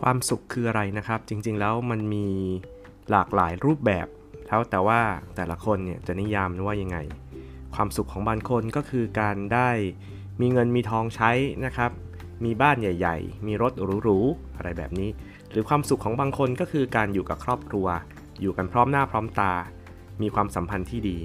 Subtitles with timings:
[0.00, 2.26] ความสุขคืออะไรนะครับ จริงๆแล้วมันมี
[3.10, 4.06] หลากหลายรูปแบบ
[4.46, 5.00] แล้วแต่ว่า
[5.36, 6.98] แต่ละคนเนี่ยจะนิยามว่ายังไง
[7.74, 9.70] ความสุขของบางคนก็คือการได้
[10.40, 11.30] มีเงินมีทองใช้
[11.64, 11.90] นะครับ
[12.44, 13.72] มีบ้านใหญ่ ๆ มีรถ
[14.02, 15.10] หรูๆอะไรแบบนี้
[15.50, 17.86] หรือความสุขของบางคนก็คือการอยู่กับครอบครัว
[18.40, 19.52] อยู่กันพร้อมหน้าพร้อมตา
[20.22, 21.18] มีความสัมพันธ์ที่ดี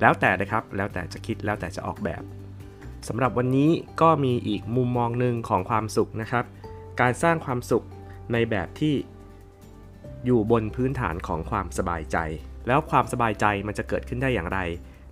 [0.00, 2.22] แล้วแต่นะครับ แล้วแต่จะคิดแล้วแต่จะออกแบบ
[3.08, 3.70] สำหรับวันนี้
[4.00, 6.44] ก็มีอีกมุมมองหนึ่งของความสุขนะครับ
[7.00, 7.86] การสร้างความสุข
[8.32, 8.94] ในแบบที่
[10.24, 12.18] อยู่บนพื้นฐานของความสบายใจ
[12.66, 14.58] แล้วความสบายใจมันจะเกิดขึ้นได้อย่างไร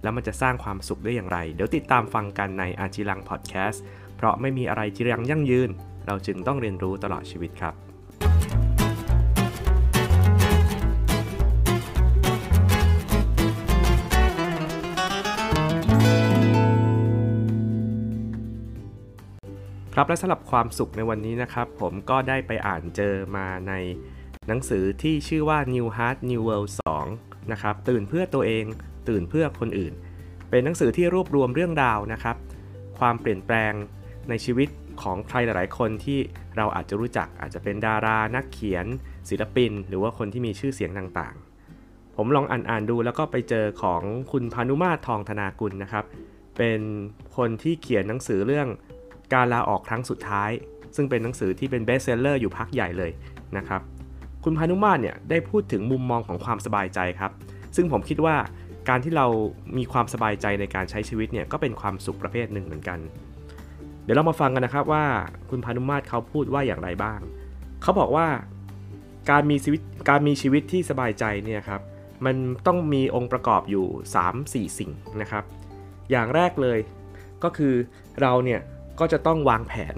[0.02, 3.83] แล้วมันจะสร้างความสุขได้อย่างไร เดี๋ยวติดตามฟังกันในอาจิลังพอดแคสต์
[4.16, 5.71] เพราะไม่มีอะไรจิรังยั่งยืน
[6.07, 7.74] เราจึงต้องเรียนรู้ตลอดชีวิตครับ
[20.03, 23.73] ครับและสำหรับความสุขในวันนี้นะครับ ผมก็ได้ไปอ่านเจอมาใน
[24.49, 26.71] หนังสือที่ชื่อว่า New Heart New World
[27.11, 28.65] 2 นะครับ ตื่นเพื่อตัวเอง
[29.09, 29.93] ตื่นเพื่อคนอื่น
[30.51, 32.37] เป็นหนังสือที่รวบรวมเรื่องราวนะครับ
[32.99, 33.73] ความเปลี่ยนแปลง
[34.29, 34.69] ในชีวิต
[35.02, 36.19] ของใครหลาย ๆ คนที่
[36.57, 38.87] เราอาจจะรู้จักอาจจะเป็นดารานักเขียน
[39.29, 44.02] ศิลปิน หรือว่าคนที่มีชื่อเสียงต่างๆ ผมลองอ่านอ่านดูแล้วก็ไปเจอของ
[44.33, 46.05] คุณพานุมาตรทองธนากุลนะครับ
[46.59, 46.80] เป็น
[47.37, 48.69] คนที่เขียนหนังสือเรื่อง
[49.35, 50.51] การลาออกครั้งสุดท้าย
[50.97, 53.11] ซึ่งเป็นหนังสือที่เป็น bestseller อยู่พักใหญ่เลย
[53.57, 53.81] นะครับ
[54.45, 57.33] คุณภาณุมาศเนี่ยได้พูดถึงมุมมองของความสบายใจครับ
[57.77, 58.37] ซึ่งผมคิดว่า
[58.89, 59.27] การที่เรา
[59.77, 62.99] มีความสบายใจในการใช้ชีวิตเนี่ยก็เป็นความสุขประเภทหนึ่งเหมือนกัน
[64.05, 65.05] เดี๋ยวเรามาฟังกันนะครับว่า
[65.51, 67.21] คุณภาณุมาศเขาพูดว่าอย่างไรบ้าง
[67.83, 68.27] เขาบอกว่า
[69.31, 69.81] การมีชีวิต
[70.11, 71.81] การมีชีวิตที่สบายใจเนี่ยครับ
[72.27, 72.37] มัน
[72.67, 73.87] ต้องมีองค์ประกอบอยู่
[74.33, 74.91] 3-4 สิ่ง
[75.21, 75.45] นะครับ
[76.11, 76.78] อย่างแรกเลย
[77.43, 77.75] ก็คือ
[78.21, 78.61] เราเนี่ย
[79.00, 79.97] ก็จะต้องวางแผน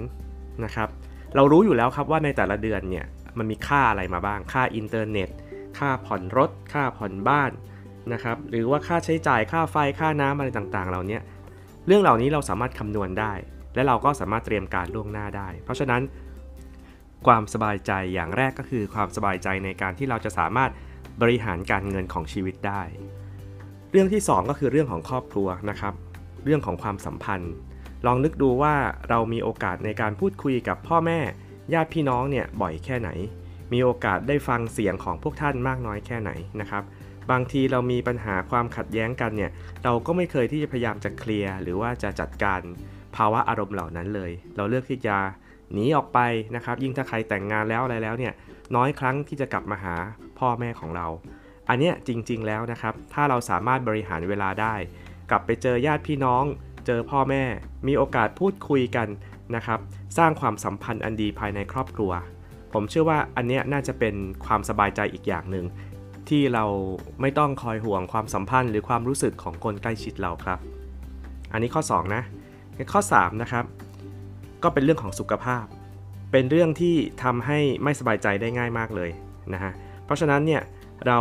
[0.64, 0.88] นะครับ
[1.36, 3.06] เรารู้อยู่แล้วครับว่าในแต่ละเดือนเนี่ย
[3.38, 5.28] มันมีค่าอะไรมาบ้าง ค่าอินเทอร์เน็ต
[5.78, 7.50] ค่าผ่อนรถ ค่าผ่อนบ้าน
[8.12, 11.18] นะครับ หรือว่าค่าใช้จ่าย ค่าไฟ ค่าน้ำอะไรต่างๆ เหล่านี้
[11.86, 13.32] เรื่องเหล่านี้เราสามารถคำนวณได้
[13.74, 16.02] และเราก็สามารถเตรียมการล่วงหน้าได้ เพราะฉะนั้น
[17.26, 20.70] ความสบายใจอย่างแรกก็คือความสบายใจในการที่เราจะสามารถ
[21.22, 22.82] บริหารการเงินของชีวิตได้
[23.90, 25.94] เรื่องที่ 2 ก็คือเรื่องของครอบครัวนะครับ
[26.44, 27.54] เรื่องของความสัมพันธ์
[28.06, 28.74] ลองนึกดูว่า
[29.08, 31.18] เรามีโอกาสในการพูดคุยกับพ่อแม่
[31.74, 33.10] ญาติพี่น้องเนี่ยบ่อยแค่ไหน
[33.72, 36.30] มีโอกาสได้ฟังเสียงของพวกท่านมากน้อยแค่ไหน
[36.60, 36.82] นะครับ
[37.30, 39.50] บางทีเรามีปัญหาความขัดแย้งกันเนี่ย
[39.84, 42.60] เราก็ไม่เคยที่จะพยายามจะเคลียร์หรือว่าจะจัดการ
[43.16, 45.16] ภาวะอารมณ์เหล่านั้นเลย เราเลือกที่จะ
[45.72, 46.18] หนีออกไป
[46.56, 48.32] นะครับ ยิ่งถ้าใครแต่งงานแล้วอะไรแล้วเนี่ย
[48.76, 49.94] น้อยครั้งที่จะกลับมาหา
[50.38, 51.06] พ่อแม่ของเรา
[51.68, 54.74] อันเนี้ยจริงๆแล้วนะครับ ถ้าเราสามารถบริหารเวลาได้
[55.30, 56.44] กลับไปเจอญาติพี่น้อง
[56.86, 57.42] เจอพ่อแม่
[57.86, 59.08] มีโอกาสพูดคุยกัน
[59.54, 59.80] นะครับ
[60.18, 62.12] สร้างความสัมพันธ์อันดีภายในครอบครัว
[62.72, 65.66] ผมเชื่อว่าอันนี้น่าจะเป็นความสบายใจอีกอย่างหนึ่ง
[66.28, 66.64] ที่เรา
[67.20, 70.58] ไม่ต้องคอยห่วงความสัมพันธ์หรือความรู้สึกของคนใกล้ชิดเราครับ
[71.52, 72.22] อันนี้ข้อ 2 นะ
[72.92, 73.64] ข้อ 3 นะครับ
[74.62, 75.64] ก็เป็นเรื่องของสุขภาพ
[76.32, 79.10] เป็นเรื่องที่ทำให้ไม่สบายใจได้ง่ายมากเลย
[79.52, 79.72] นะฮะ
[80.04, 80.62] เพราะฉะนั้นเนี่ย
[81.06, 81.20] เรา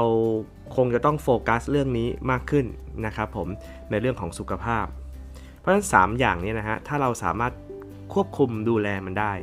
[0.75, 2.65] คงจะต้องโฟกัสเรื่องนี้มากขึ้น
[3.05, 3.47] นะครับผม
[3.89, 4.85] ในเรื่องของสุขภาพ
[5.61, 7.53] เพราะฉะนั้น 3 อย่างนี้นะฮะถ้าเราสามารถ
[8.13, 9.33] ควบคุมดูแลมันได้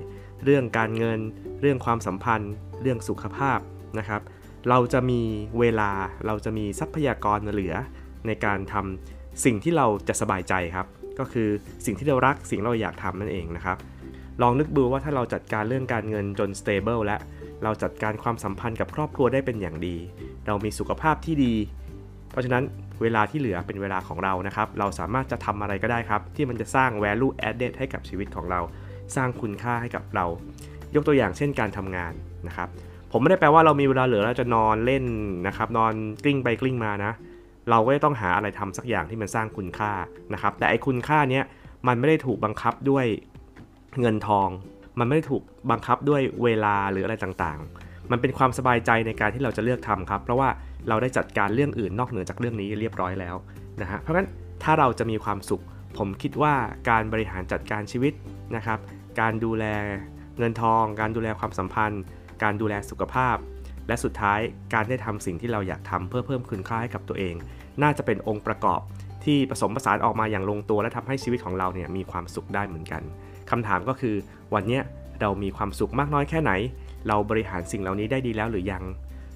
[0.44, 1.18] เรื่องการเงิน
[1.60, 2.52] เรื่องความสัมพันธ์
[2.82, 3.58] เรื่องสุขภาพ
[3.98, 4.22] นะครับ
[4.68, 5.20] เราจะมี
[5.60, 5.90] เวลา
[6.26, 7.74] เราจะมีทรัพยากรเหลือ
[8.26, 10.86] ในการทำสิ่งที่เราจะสบายใจครับ
[11.18, 11.48] ก็คือ
[11.86, 13.76] สิ่งที่เรารักสิ่งเราอยากทำนั่นเองนะครับ
[14.42, 17.16] ลองนึกดูว่าถ้าเราจัดการเรื่องการเงินจน stable และ
[17.62, 19.96] เราจัดการความสัมพันธ์กับครอบครัวได้เป็นอย่างดี
[20.46, 21.54] เรามีสุขภาพที่ดี
[22.30, 22.64] เพราะฉะนั้น
[23.02, 28.60] เวลาที่เหลือเป็นเวลาของเรานะครับ เราสามารถจะทำอะไรก็ได้ครับ ที่มันจะสร้าง value added ให้กับชีวิตของเรา
[29.16, 30.26] สร้างคุณค่าให้กับเรา
[30.94, 32.12] ยกตัวอย่างเช่นการทำงาน
[32.48, 32.68] นะครับ
[33.12, 35.04] ผมไม่ได้แปลว่าเรามีเวลาเหลือเราจะนอนเล่น
[35.46, 35.92] นะครับนอน
[36.24, 37.12] กลิ้งไปกลิ้งมานะ
[37.70, 39.92] เราก็ต้องหาอะไรทำสักอย่างที่มันสร้างคุณค่า
[40.32, 41.40] นะครับ แต่ไอ้คุณค่านี้
[41.86, 43.06] มันไม่ได้ถูกบังคับด้วย
[44.00, 44.48] เงินทอง
[44.98, 50.48] มันไม่ได้ถูกบังคับด้วยเวลาหรืออะไรต่างๆ มันเป็นความสบายใจในการที่เราจะเลือกทำครับ เพราะว่า
[50.88, 53.36] เราได้จัดการเรื่องอื่นนอกเหนือจากเรื่องนี้เรียบร้อยแล้ว
[53.80, 54.28] นะฮะเพราะงั้น
[54.62, 55.62] ถ้าเราจะมีความสุข
[55.98, 56.54] ผมคิดว่า
[56.90, 58.12] การบริหารจัดการชีวิต
[58.56, 58.78] นะครับ
[59.20, 59.64] การดูแล
[60.38, 62.02] เงินทอง การดูแลความสัมพันธ์
[62.42, 63.36] การดูแลสุขภาพ
[63.88, 64.40] และสุดท้าย
[64.74, 67.34] การได้ทำสิ่งที่เราอยากทำเพื่อเพิ่มคุณค่าให้กับตัวเอง
[67.82, 68.80] น่าจะเป็นองค์ประกอบ
[69.24, 73.02] ที่ผสมผสานออกมาอย่างลงตัว และทำให้ชีวิตของเราเนี่ยมีความสุขได้เหมือนกัน
[73.50, 74.14] คำถามก็คือ
[74.54, 74.80] วันนี้
[75.20, 76.52] เรามีความสุขมากน้อยแค่ไหน
[77.08, 78.84] เราบริหารสิ่งเหล่านี้ได้ดีแล้วหรือยัง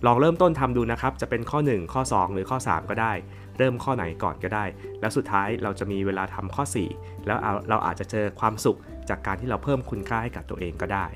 [0.07, 3.13] ลองเริ่มต้นทำดูนะครับ จะเป็นข้อ 1 ข้อ 2 หรือข้อ 3 ก็ได้
[3.59, 4.65] เริ่มข้อไหนก่อนก็ได้
[5.01, 6.65] แล้วสุดท้ายเราจะมีเวลาทำข้อ
[6.95, 7.39] 4 แล้ว
[7.69, 8.79] เราอาจจะเจอความสุข
[9.09, 11.07] จากการที่เราเพิ่มคุณค่าให้กับตัวเองก็ได้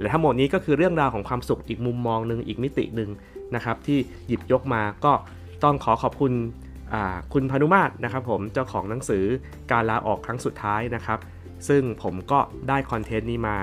[0.00, 3.10] และทั้งหมดนี้ก็คือเรื่องราวของความสุขอีกมุมมองหนึ่งอีกมิติหนึ่ง
[3.54, 5.12] นะครับที่หยิบยกมาก็
[5.64, 6.32] ต้องขอขอบคุณ
[7.32, 9.24] คุณพานุมาตรนะครับผมเจ้าของหนังสือ
[9.70, 11.18] การลาออกครั้งสุดท้ายนะครับ
[11.68, 13.56] ซึ่งผมก็ได้คอนเทนต์นี้มา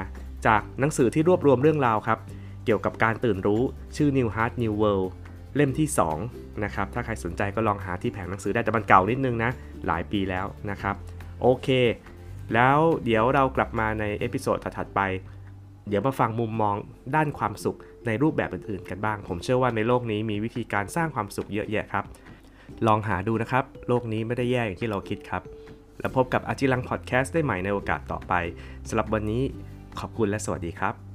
[0.47, 2.19] จากหนังสือที่รวบรวมเรื่องราวครับ
[2.65, 3.61] เกี่ยวกับการตื่นรู้
[3.95, 5.09] ชื่อ New Heart New World
[5.55, 5.87] เล่มที่
[6.25, 9.51] 2 นะครับ ถ้าใครสนใจก็ลองหาที่แผงหนังสือได้แต่มันเก่านิดนึงนะ
[9.87, 10.95] หลายปีแล้วนะครับ
[11.41, 11.67] โอเค
[12.53, 15.01] แล้วเดี๋ยวเรากลับมาใน episode ถัดไป
[15.87, 16.75] เดี๋ยวมาฟังมุมมอง
[17.15, 22.05] ด้านความสุขในรูปแบบอื่นๆ กันบ้าง ผมเชื่อว่าในโลกนี้มีวิธีการสร้างความสุขเยอะแยะครับ
[22.87, 25.43] ลองหาดูนะครับ โลกนี้ไม่ได้แย่อย่างที่เราคิดครับ
[25.99, 28.33] แล้วพบกับอาจิลังพอดแคสต์ได้ใหม่ในโอกาสต่อไป
[28.89, 29.43] สำหรับวันนี้
[29.99, 31.08] ขอบคุณและสวัสดีครับ